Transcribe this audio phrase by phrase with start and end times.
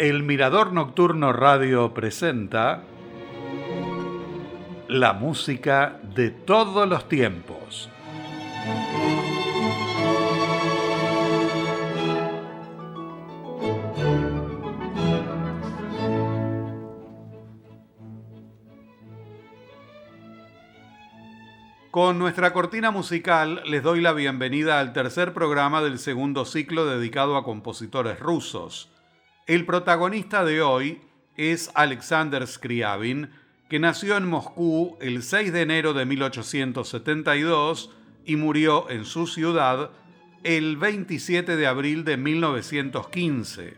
[0.00, 2.84] El Mirador Nocturno Radio presenta
[4.88, 7.90] la música de todos los tiempos.
[21.90, 27.36] Con nuestra cortina musical les doy la bienvenida al tercer programa del segundo ciclo dedicado
[27.36, 28.88] a compositores rusos.
[29.50, 31.00] El protagonista de hoy
[31.36, 33.30] es Alexander Scriabin,
[33.68, 37.90] que nació en Moscú el 6 de enero de 1872
[38.24, 39.90] y murió en su ciudad
[40.44, 43.76] el 27 de abril de 1915.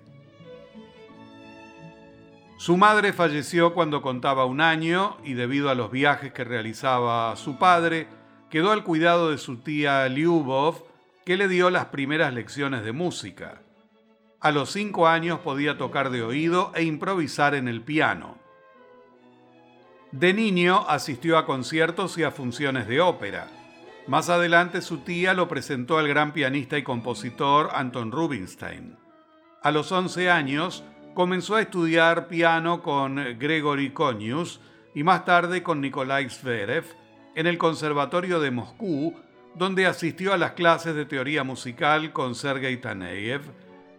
[2.59, 7.57] Su madre falleció cuando contaba un año y debido a los viajes que realizaba su
[7.57, 8.09] padre,
[8.51, 10.85] quedó al cuidado de su tía Lyubov,
[11.25, 13.63] que le dio las primeras lecciones de música.
[14.43, 18.39] A los cinco años podía tocar de oído e improvisar en el piano.
[20.11, 23.47] De niño asistió a conciertos y a funciones de ópera.
[24.09, 28.97] Más adelante su tía lo presentó al gran pianista y compositor Anton Rubinstein.
[29.63, 30.83] A los 11 años
[31.15, 34.61] comenzó a estudiar piano con Gregory Konius
[34.93, 36.85] y más tarde con Nikolai Zverev
[37.37, 39.15] en el Conservatorio de Moscú,
[39.55, 43.43] donde asistió a las clases de teoría musical con Sergei Taneyev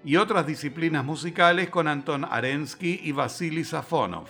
[0.06, 4.28] y otras disciplinas musicales con Anton Arensky y Vasily Safonov.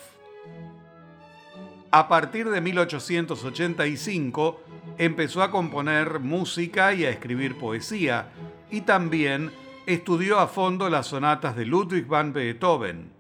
[1.92, 4.64] A partir de 1885
[4.98, 8.30] empezó a componer música y a escribir poesía,
[8.72, 9.52] y también
[9.86, 13.12] estudió a fondo las sonatas de Ludwig van Beethoven.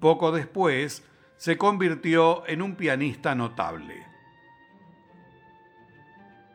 [0.00, 1.02] Poco después
[1.36, 4.06] se convirtió en un pianista notable.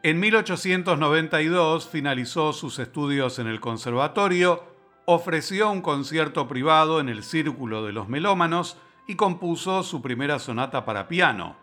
[0.04, 4.69] En 1892 finalizó sus estudios en el conservatorio
[5.12, 8.78] ofreció un concierto privado en el Círculo de los Melómanos
[9.08, 11.56] y compuso su primera sonata para piano.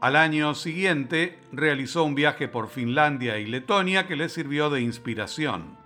[0.00, 5.78] Al año siguiente realizó un viaje por Finlandia y Letonia que le sirvió de inspiración.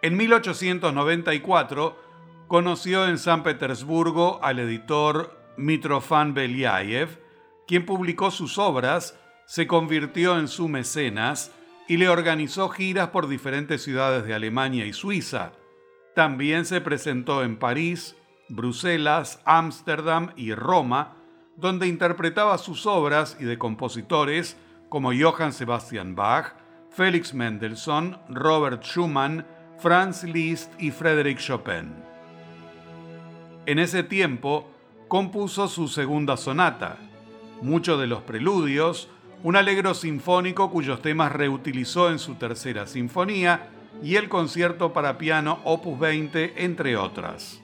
[0.00, 2.00] En 1894
[2.48, 7.20] conoció en San Petersburgo al editor Mitrofan Beliaev,
[7.66, 11.52] quien publicó sus obras, se convirtió en su mecenas
[11.88, 15.52] y le organizó giras por diferentes ciudades de Alemania y Suiza.
[16.14, 18.16] También se presentó en París,
[18.48, 21.16] Bruselas, Ámsterdam y Roma,
[21.56, 24.56] donde interpretaba sus obras y de compositores
[24.88, 26.54] como Johann Sebastian Bach,
[26.90, 29.46] Felix Mendelssohn, Robert Schumann,
[29.78, 31.92] Franz Liszt y Frédéric Chopin.
[33.66, 34.70] En ese tiempo
[35.08, 36.98] compuso su segunda sonata.
[37.62, 39.08] Muchos de los preludios
[39.42, 43.68] un alegro sinfónico cuyos temas reutilizó en su tercera sinfonía
[44.02, 47.60] y el concierto para piano Opus 20, entre otras.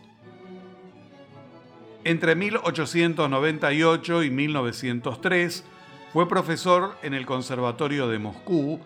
[2.04, 5.64] Entre 1898 y 1903
[6.12, 8.80] fue profesor en el Conservatorio de Moscú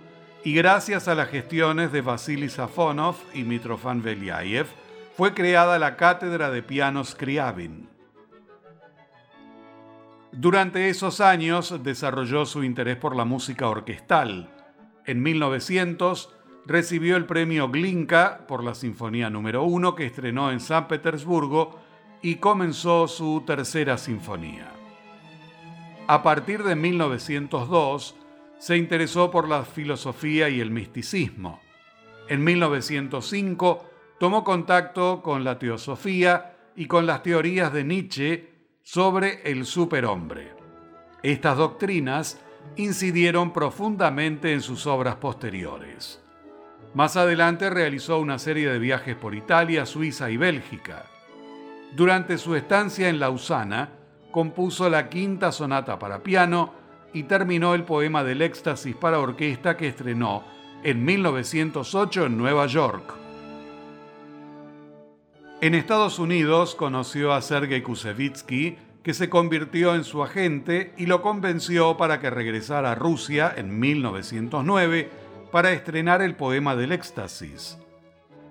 [0.45, 4.67] y gracias a las gestiones de Vasily Safonov y Mitrofan Veliaev
[5.17, 7.96] fue creada la Cátedra de Piano Scriabin.
[10.39, 14.51] Durante esos años desarrolló su interés por la música orquestal.
[15.07, 16.35] En 1900
[16.67, 21.81] recibió el premio Glinka por la Sinfonía número 1 que estrenó en San Petersburgo
[22.21, 24.71] y comenzó su tercera sinfonía.
[26.07, 28.15] A partir de 1902
[28.59, 31.63] se interesó por la filosofía y el misticismo.
[32.29, 33.87] En 1905
[34.21, 38.56] tomó contacto con la teosofía y con las teorías de Nietzsche
[38.87, 40.53] sobre el superhombre.
[41.21, 42.41] Estas doctrinas
[42.77, 46.23] incidieron profundamente en sus obras posteriores.
[46.95, 51.07] Más adelante realizó una serie de viajes por Italia, Suiza y Bélgica.
[51.97, 53.89] Durante su estancia en Lausana,
[54.31, 56.73] compuso la quinta sonata para piano
[57.13, 60.45] y terminó el poema del éxtasis para orquesta que estrenó
[60.85, 63.27] en 1908 en Nueva York.
[65.63, 68.77] En Estados Unidos conoció a Sergei Kusevitsky,
[69.07, 73.79] que se convirtió en su agente y lo convenció para que regresara a Rusia en
[73.79, 75.09] 1909
[75.53, 77.79] para estrenar el poema del éxtasis.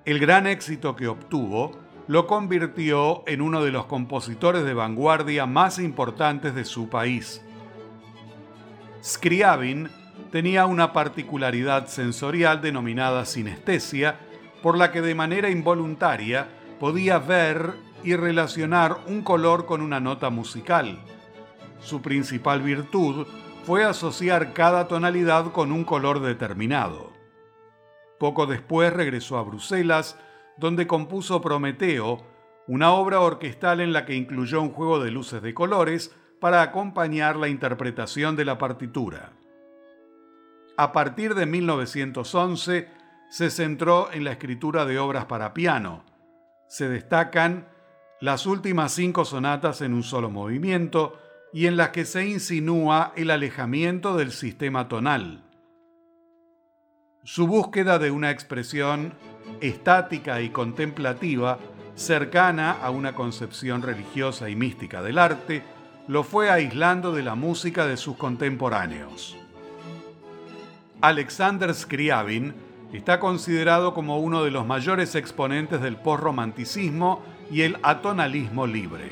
[0.06, 5.78] El gran éxito que obtuvo lo convirtió en uno de los compositores de vanguardia más
[5.78, 7.42] importantes de su país.
[9.04, 9.90] Scriabin
[10.31, 14.19] tenía una particularidad sensorial denominada sinestesia,
[14.63, 16.48] por la que de manera involuntaria
[16.80, 17.74] podía ver
[18.06, 21.00] y relacionar un color con una nota musical.
[21.80, 23.25] Su principal virtud
[23.63, 27.12] fue asociar cada tonalidad con un color determinado.
[28.19, 30.19] Poco después regresó a Bruselas,
[30.56, 32.24] donde compuso Prometeo,
[32.68, 37.36] una obra orquestal en la que incluyó un juego de luces de colores para acompañar
[37.36, 39.34] la interpretación de la partitura.
[40.78, 42.88] A partir de 1911
[43.30, 46.04] se centró en la escritura de obras para piano.
[46.68, 47.68] Se destacan
[48.25, 51.19] las últimas cinco sonatas en un solo movimiento
[51.54, 55.44] y en las que se insinúa el alejamiento del sistema tonal.
[57.24, 59.13] Su búsqueda de una expresión
[59.62, 61.60] estática y contemplativa
[61.94, 65.62] cercana a una concepción religiosa y mística del arte,
[66.07, 69.38] lo fue aislando de la música de sus contemporáneos.
[71.00, 72.56] Alexander Scriabin
[72.92, 79.09] está considerado como uno de los mayores exponentes del posromanticismo y el atonalismo libre.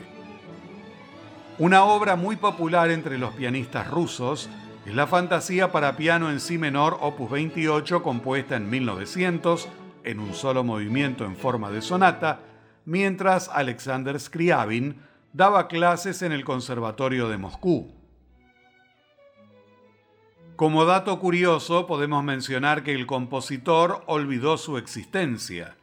[1.59, 4.49] Una obra muy popular entre los pianistas rusos
[4.85, 9.69] es la Fantasía para piano en Si menor opus 28 compuesta en 1900
[10.03, 12.39] en un solo movimiento en forma de sonata,
[12.85, 14.97] mientras Alexander Scriabin
[15.31, 17.93] daba clases en el Conservatorio de Moscú.
[20.55, 25.75] Como dato curioso, podemos mencionar que el compositor olvidó su existencia.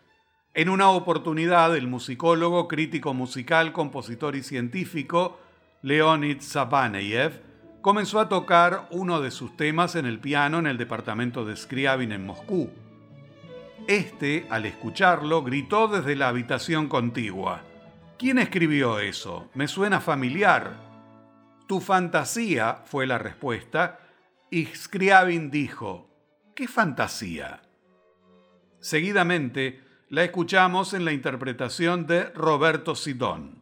[0.52, 5.38] En una oportunidad, el musicólogo, crítico musical, compositor y científico
[5.82, 7.40] Leonid Sabaneyev
[7.80, 12.10] comenzó a tocar uno de sus temas en el piano en el departamento de Scriabin
[12.10, 12.68] en Moscú.
[13.86, 17.62] Este, al escucharlo, gritó desde la habitación contigua.
[18.18, 19.48] ¿Quién escribió eso?
[19.54, 20.74] Me suena familiar.
[21.68, 24.00] Tu fantasía, fue la respuesta,
[24.50, 26.10] y Scriabin dijo,
[26.56, 27.62] ¿qué fantasía?
[28.80, 33.59] Seguidamente, la escuchamos en la interpretación de Roberto Sidón.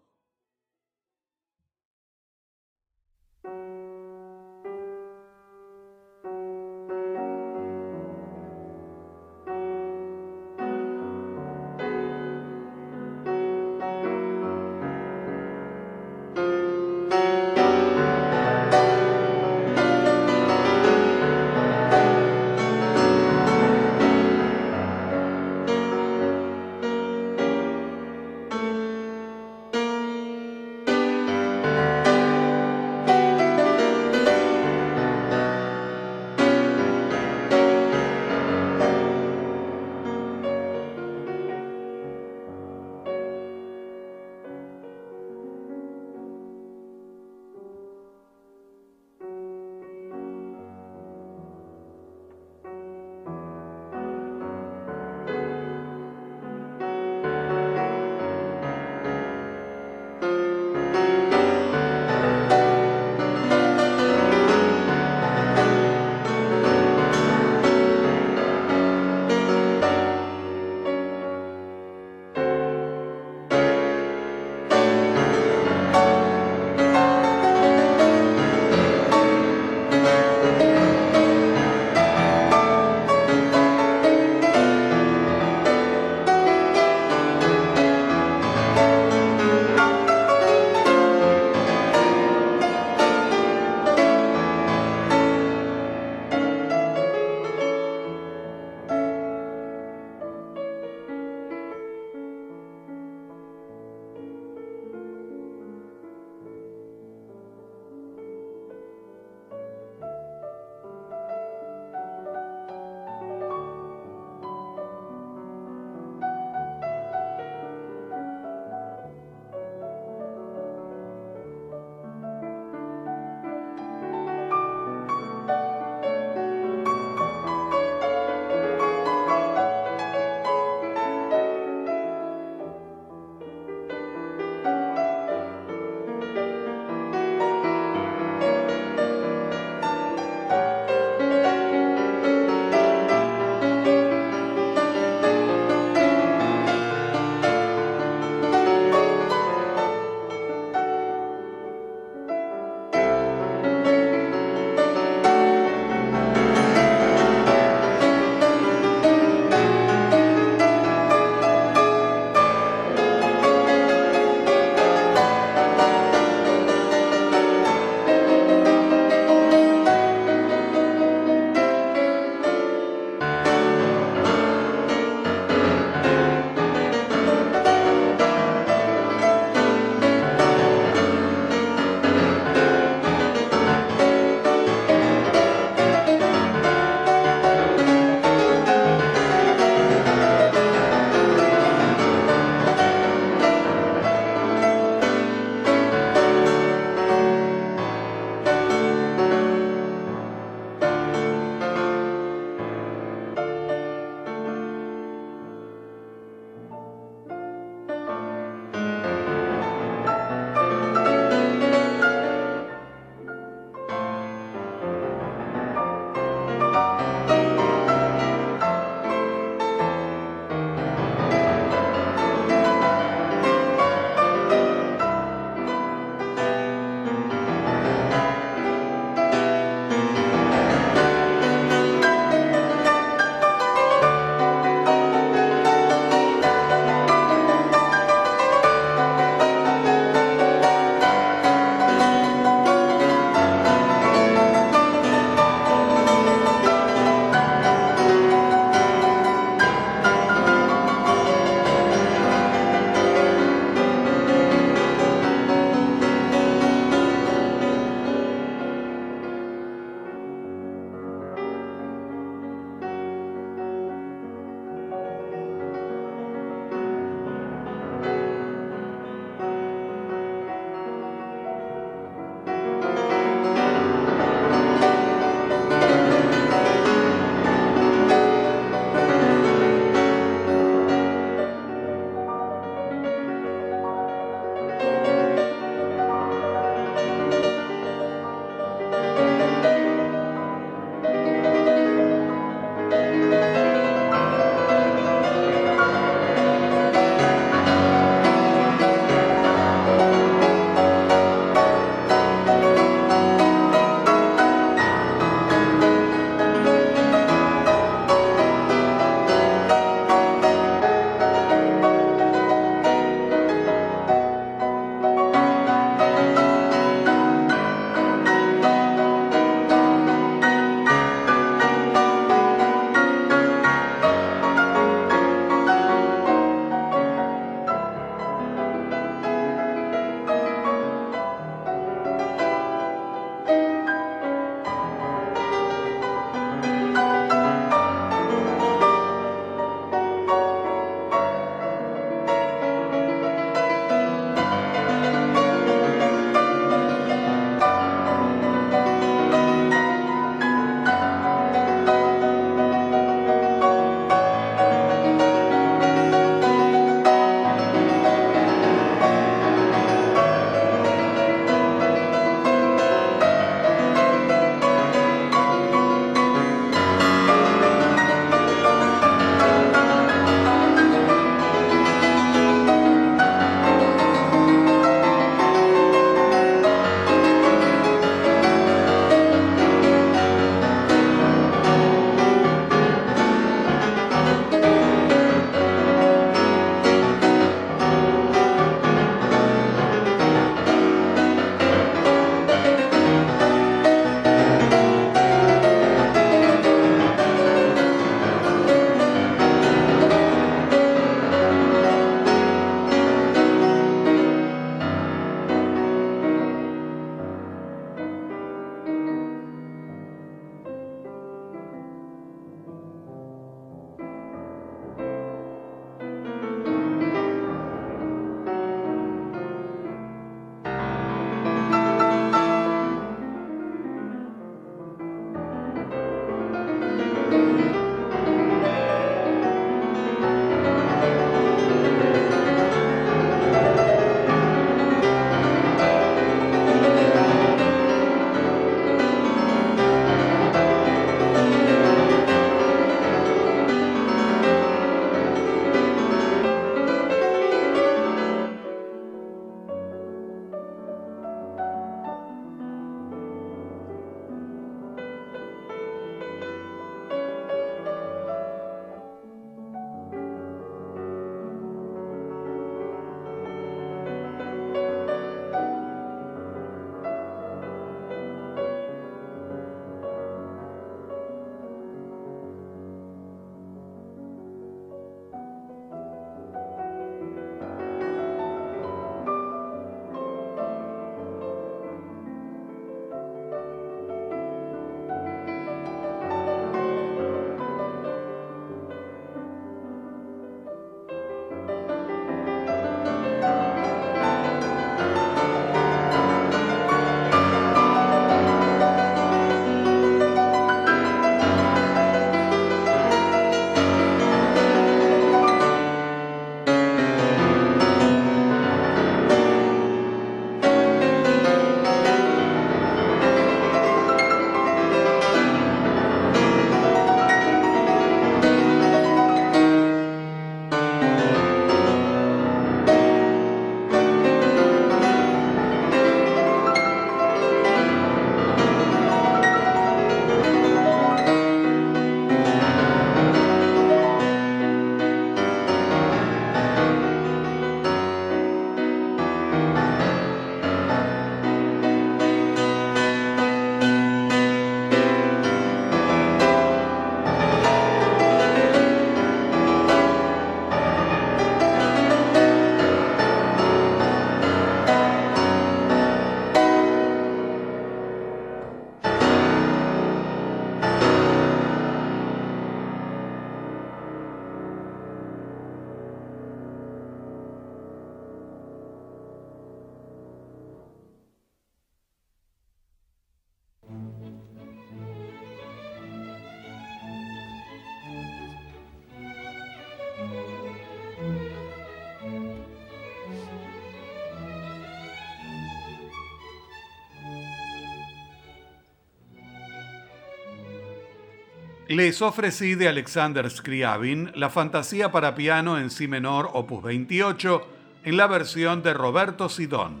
[591.90, 597.66] Les ofrecí de Alexander Scriabin la fantasía para piano en si menor opus 28
[598.04, 600.00] en la versión de Roberto Sidón.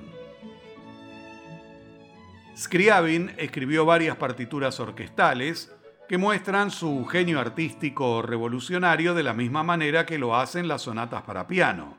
[2.56, 5.74] Scriabin escribió varias partituras orquestales
[6.08, 11.22] que muestran su genio artístico revolucionario de la misma manera que lo hacen las sonatas
[11.22, 11.98] para piano.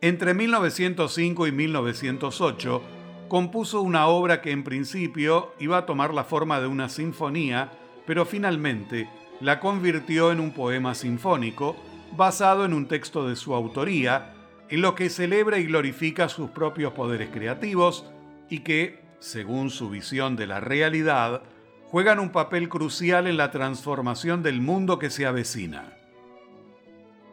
[0.00, 2.82] Entre 1905 y 1908
[3.26, 7.72] compuso una obra que en principio iba a tomar la forma de una sinfonía
[8.06, 9.08] pero finalmente
[9.40, 11.76] la convirtió en un poema sinfónico
[12.16, 14.34] basado en un texto de su autoría,
[14.68, 18.06] en lo que celebra y glorifica sus propios poderes creativos
[18.48, 21.42] y que, según su visión de la realidad,
[21.86, 25.96] juegan un papel crucial en la transformación del mundo que se avecina.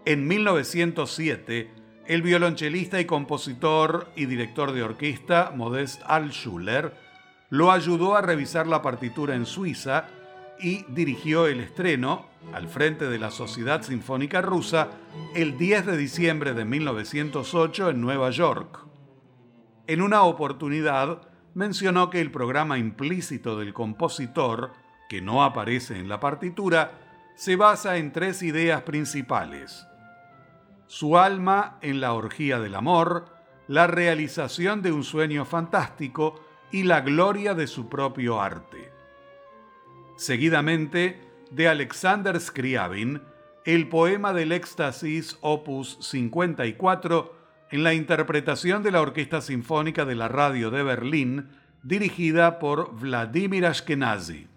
[0.06, 1.70] En 1907,
[2.08, 6.94] el violonchelista y compositor y director de orquesta Modest Altschuller
[7.50, 10.08] lo ayudó a revisar la partitura en Suiza
[10.60, 14.90] y dirigió el estreno, al frente de la Sociedad Sinfónica Rusa,
[15.36, 18.86] el 10 de diciembre de 1908 en Nueva York.
[19.88, 21.22] En una oportunidad
[21.54, 24.74] mencionó que el programa implícito del compositor,
[25.10, 26.92] que no aparece en la partitura,
[27.36, 29.86] se basa en tres ideas principales.
[30.88, 33.26] Su alma en la orgía del amor,
[33.68, 38.99] la realización de un sueño fantástico y la gloria de su propio arte
[40.20, 41.18] seguidamente
[41.50, 43.22] de Alexander Scriabin,
[43.66, 47.36] el poema del éxtasis opus 54
[47.72, 51.48] en la interpretación de la Orquesta Sinfónica de la Radio de Berlín,
[51.84, 54.48] dirigida por Vladimir Ashkenazi.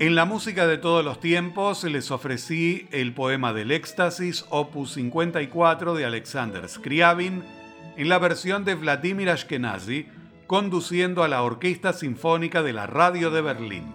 [0.00, 5.94] En la música de todos los tiempos les ofrecí el poema del éxtasis, opus 54
[5.94, 7.44] de Alexander Scriabin,
[7.98, 10.08] en la versión de Vladimir Ashkenazi,
[10.46, 13.92] conduciendo a la Orquesta Sinfónica de la Radio de Berlín.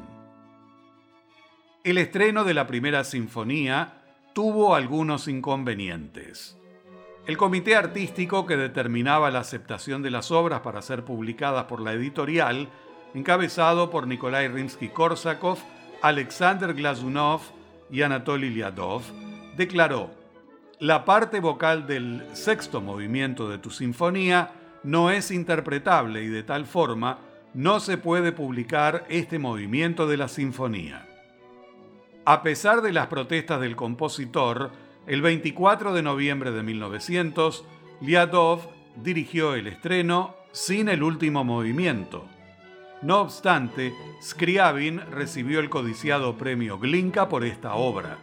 [1.84, 4.03] El estreno de la primera sinfonía
[4.34, 6.56] tuvo algunos inconvenientes.
[7.26, 11.93] El comité artístico que determinaba la aceptación de las obras para ser publicadas por la
[11.93, 12.70] editorial,
[13.16, 15.58] encabezado por Nikolai Rimsky-Korsakov,
[16.02, 17.41] Alexander Glazunov
[17.91, 19.04] y Anatoly Lyadov,
[19.56, 20.12] declaró,
[20.80, 24.52] la parte vocal del sexto movimiento de tu sinfonía
[24.84, 27.20] no es interpretable y de tal forma
[27.54, 31.08] no se puede publicar este movimiento de la sinfonía.
[32.26, 34.72] A pesar de las protestas del compositor,
[35.08, 37.64] el 24 de noviembre de 1900,
[38.02, 38.68] Lyadov
[38.98, 42.28] dirigió el estreno sin el último movimiento,
[43.06, 48.18] no obstante, Scriabin recibió el codiciado premio Glinka por esta obra.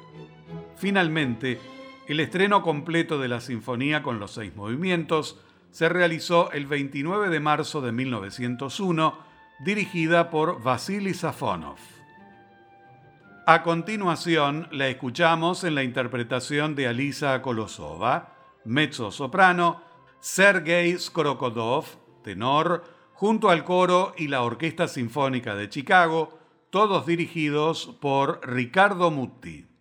[0.76, 1.60] Finalmente,
[2.08, 5.38] el estreno completo de la sinfonía con los seis movimientos
[5.70, 9.18] se realizó el 29 de marzo de 1901,
[9.60, 11.78] dirigida por Vasily Safonov.
[13.46, 19.80] A continuación, la escuchamos en la interpretación de Alisa Kolosova, mezzo soprano,
[20.18, 21.84] Sergei Skrokodov,
[22.24, 22.82] tenor,
[23.22, 29.71] junto al coro y la Orquesta Sinfónica de Chicago, todos dirigidos por Ricardo Mutti.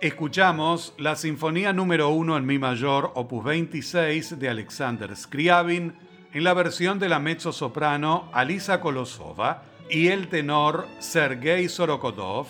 [0.00, 5.92] Escuchamos la Sinfonía número 1 en Mi mayor, opus 26 de Alexander Scriabin,
[6.32, 12.46] en la versión de la mezzo-soprano Alisa Kolosova y el tenor Sergei Sorokodov,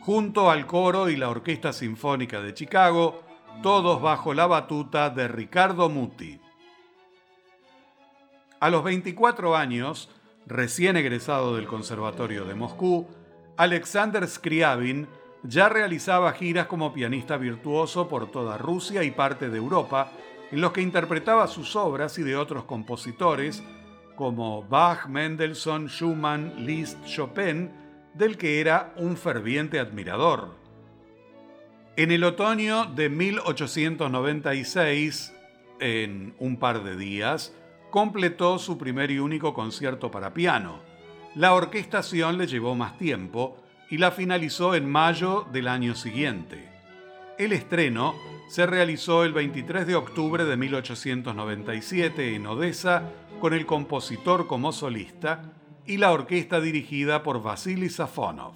[0.00, 3.22] junto al coro y la Orquesta Sinfónica de Chicago,
[3.62, 6.40] todos bajo la batuta de Ricardo Muti.
[8.58, 10.10] A los 24 años,
[10.44, 13.06] recién egresado del Conservatorio de Moscú,
[13.56, 15.06] Alexander Scriabin
[15.42, 20.12] ya realizaba giras como pianista virtuoso por toda Rusia y parte de Europa,
[20.50, 23.62] en los que interpretaba sus obras y de otros compositores
[24.16, 27.70] como Bach, Mendelssohn, Schumann, Liszt, Chopin,
[28.12, 30.58] del que era un ferviente admirador.
[31.96, 35.32] En el otoño de 1896,
[35.80, 37.54] en un par de días,
[37.90, 40.80] completó su primer y único concierto para piano.
[41.34, 43.56] La orquestación le llevó más tiempo,
[43.90, 46.68] y la finalizó en mayo del año siguiente.
[47.38, 48.14] El estreno
[48.48, 53.10] se realizó el 23 de octubre de 1897 en Odessa
[53.40, 55.42] con el compositor como solista
[55.86, 58.54] y la orquesta dirigida por Vasily Safonov.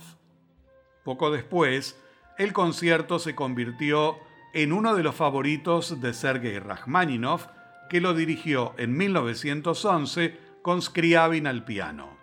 [1.05, 2.01] Poco después,
[2.39, 4.17] el concierto se convirtió
[4.53, 7.47] en uno de los favoritos de Sergei Rachmaninoff,
[7.91, 12.14] que lo dirigió en 1911 con Scriabin al piano.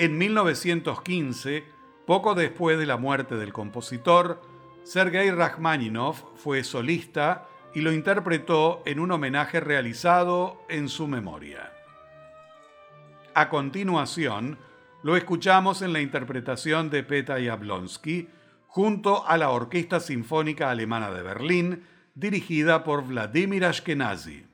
[0.00, 1.62] En 1915,
[2.06, 4.40] poco después de la muerte del compositor,
[4.82, 11.74] Sergei Rachmaninoff fue solista y lo interpretó en un homenaje realizado en su memoria.
[13.34, 14.56] A continuación,
[15.02, 18.26] lo escuchamos en la interpretación de Peta Jablonski
[18.68, 24.49] junto a la Orquesta Sinfónica Alemana de Berlín, dirigida por Vladimir Ashkenazi.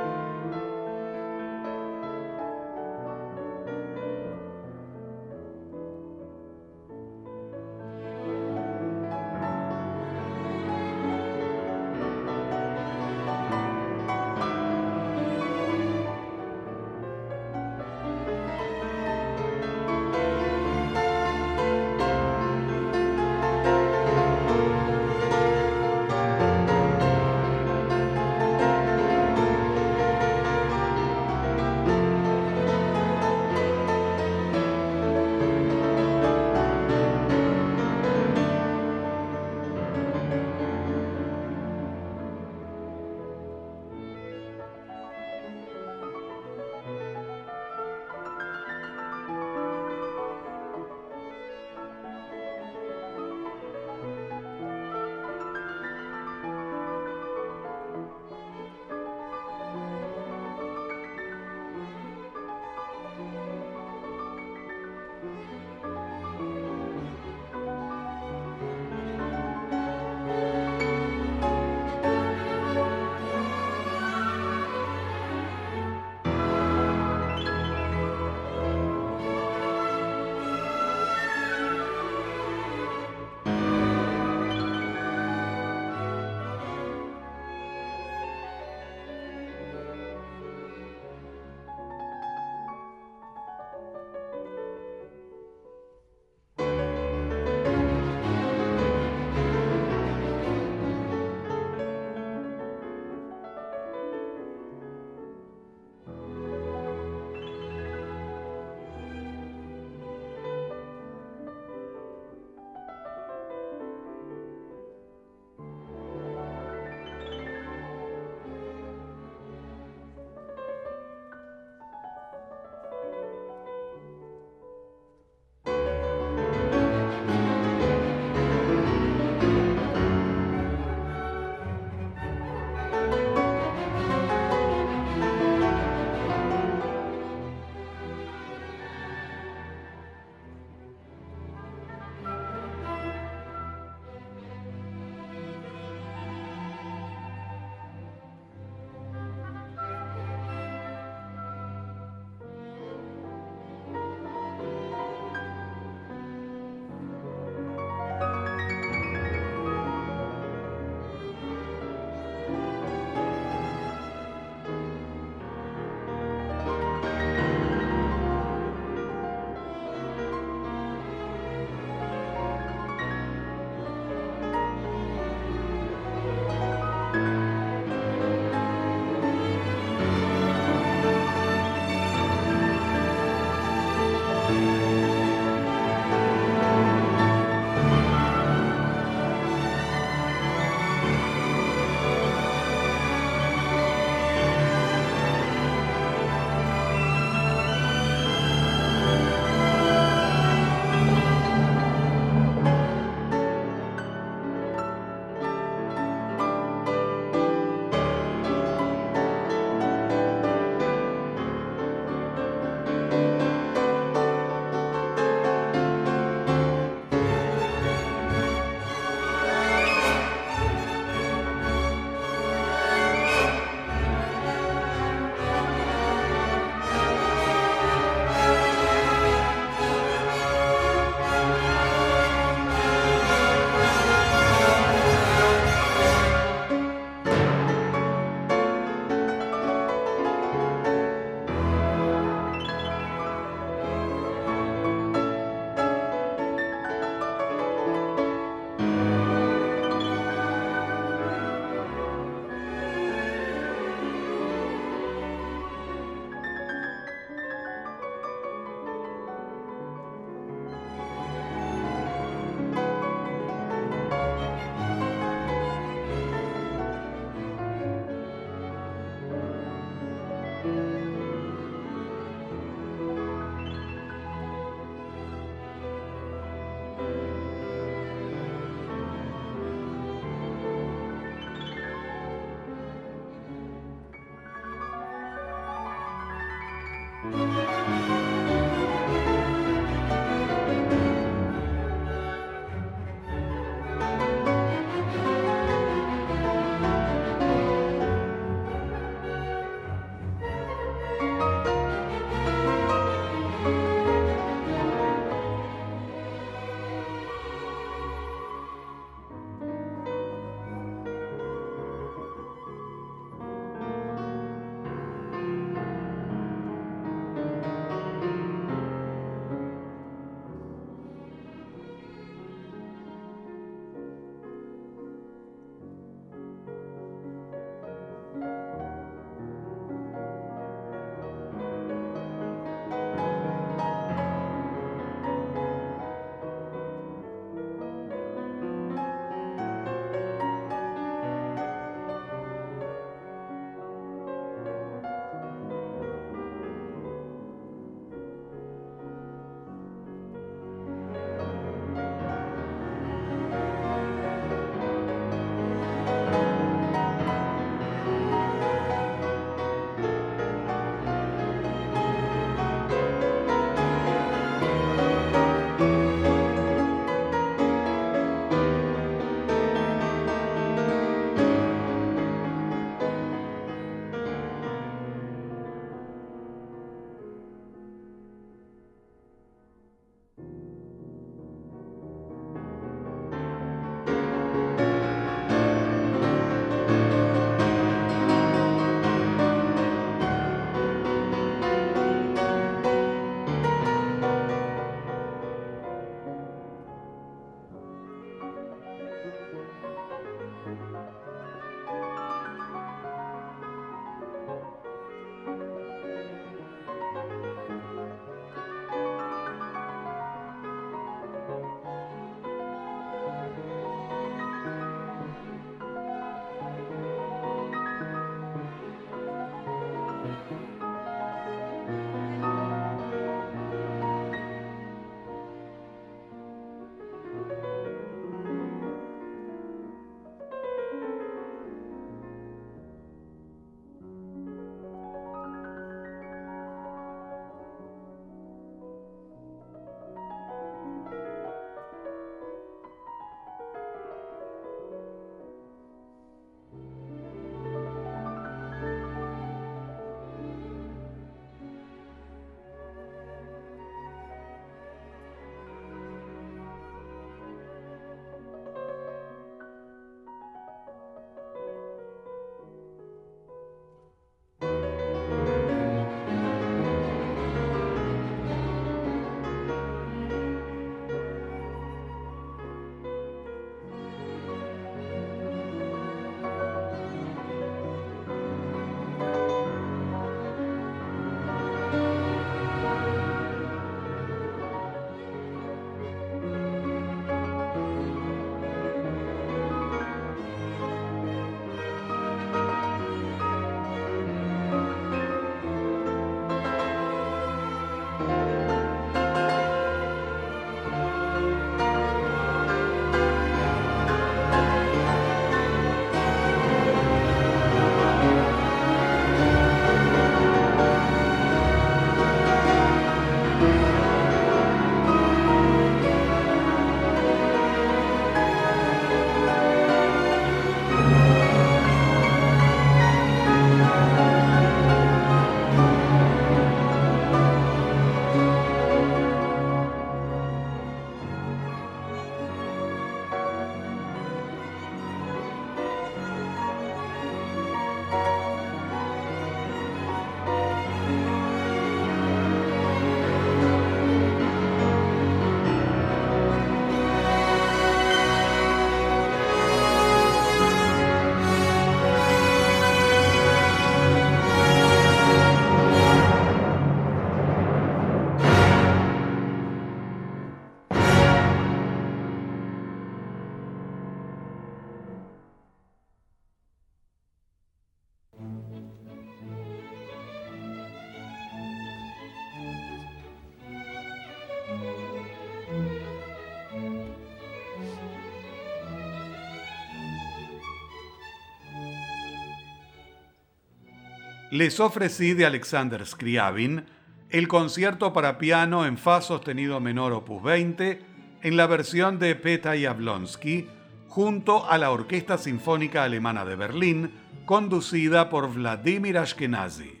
[584.54, 586.84] Les ofrecí de Alexander Scriabin
[587.28, 591.00] el concierto para piano en Fa sostenido menor opus 20
[591.42, 593.66] en la versión de Peta Jablonski
[594.06, 597.10] junto a la Orquesta Sinfónica Alemana de Berlín
[597.46, 600.00] conducida por Vladimir Ashkenazi.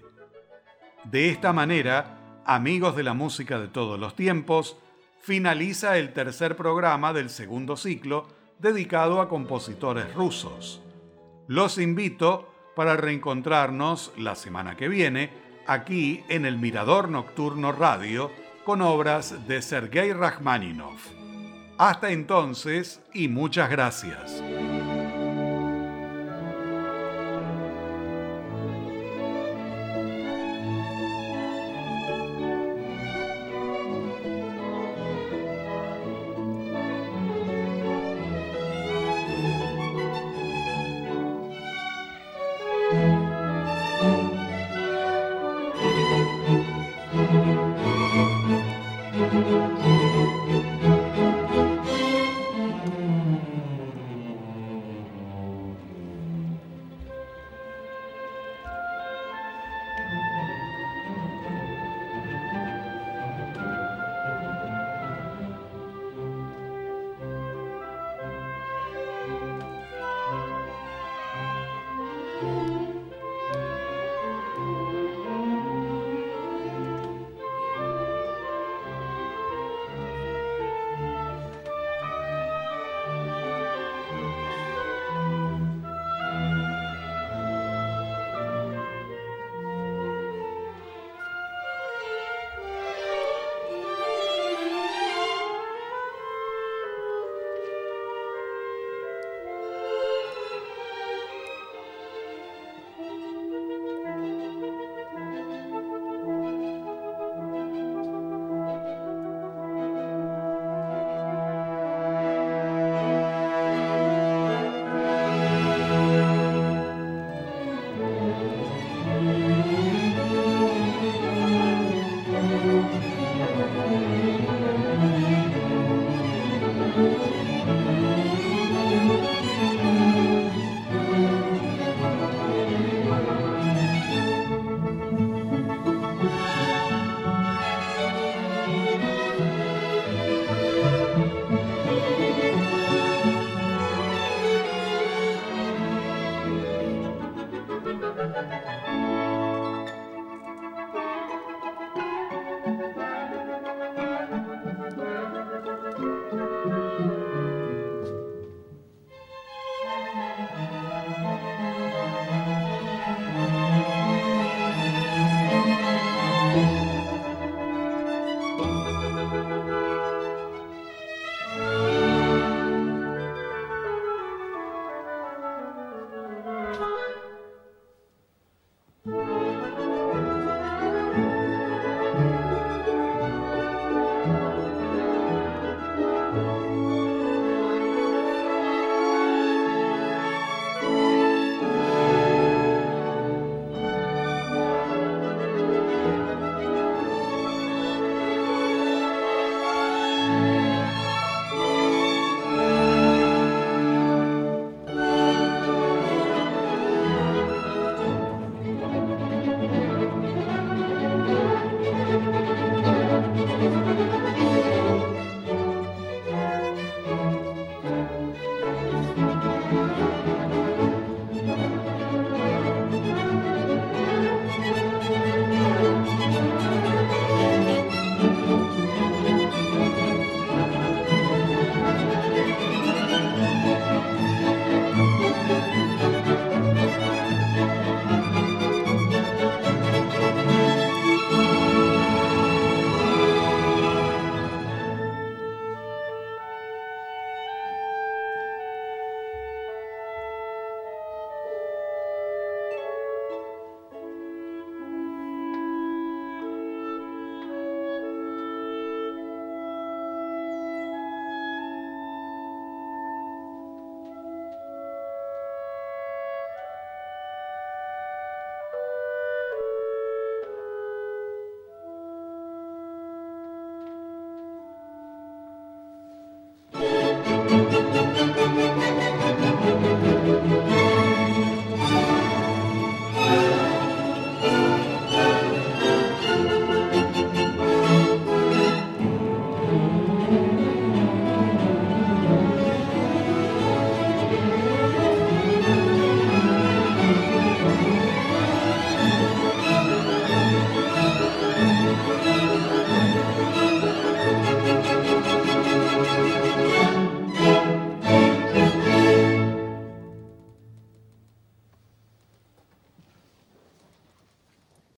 [1.02, 4.76] De esta manera, amigos de la música de todos los tiempos,
[5.20, 8.28] finaliza el tercer programa del segundo ciclo
[8.60, 10.80] dedicado a compositores rusos.
[11.48, 15.30] Los invito para reencontrarnos la semana que viene
[15.66, 18.30] aquí en el Mirador Nocturno Radio
[18.64, 20.98] con obras de Sergei Rachmaninov.
[21.78, 24.42] Hasta entonces y muchas gracias.